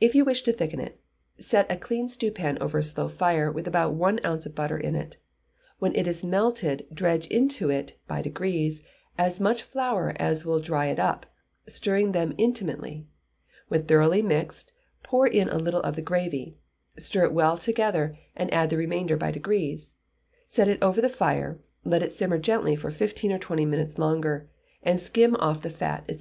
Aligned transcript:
If 0.00 0.14
you 0.14 0.24
wish 0.24 0.42
to 0.42 0.52
thicken 0.52 0.78
it, 0.78 1.00
set 1.40 1.68
a 1.68 1.76
clean 1.76 2.08
stewpan 2.08 2.58
over 2.60 2.78
a 2.78 2.82
slow 2.84 3.08
fire, 3.08 3.50
with 3.50 3.66
about 3.66 3.94
an 4.00 4.20
ounce 4.24 4.46
of 4.46 4.54
butter 4.54 4.78
in 4.78 4.94
it; 4.94 5.16
when 5.80 5.92
it 5.96 6.06
is 6.06 6.22
melted, 6.22 6.86
dredge 6.94 7.26
into 7.26 7.68
it 7.68 7.98
(by 8.06 8.22
degrees) 8.22 8.84
as 9.18 9.40
much 9.40 9.64
flour 9.64 10.12
as 10.20 10.44
will 10.44 10.60
dry 10.60 10.86
it 10.86 11.00
up, 11.00 11.26
stirring 11.66 12.12
them 12.12 12.36
intimately; 12.38 13.08
when 13.66 13.86
thoroughly 13.86 14.22
mixed, 14.22 14.70
pour 15.02 15.26
in 15.26 15.48
a 15.48 15.58
little 15.58 15.82
of 15.82 15.96
the 15.96 16.02
gravy, 16.02 16.56
stir 16.96 17.24
it 17.24 17.32
well 17.32 17.58
together, 17.58 18.14
and 18.36 18.54
add 18.54 18.70
the 18.70 18.76
remainder 18.76 19.16
by 19.16 19.32
degrees; 19.32 19.94
set 20.46 20.68
it 20.68 20.80
over 20.80 21.00
the 21.00 21.08
fire, 21.08 21.58
let 21.84 22.00
it 22.00 22.12
simmer 22.12 22.38
gently 22.38 22.76
for 22.76 22.92
fifteen 22.92 23.32
or 23.32 23.40
twenty 23.40 23.64
minutes 23.64 23.98
longer, 23.98 24.48
and 24.84 25.00
skim 25.00 25.34
off 25.40 25.62
the 25.62 25.68
fat, 25.68 26.04
&c. 26.08 26.14